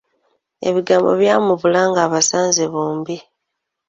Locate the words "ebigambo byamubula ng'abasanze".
0.67-2.63